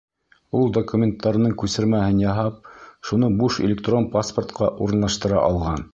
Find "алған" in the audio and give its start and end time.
5.51-5.87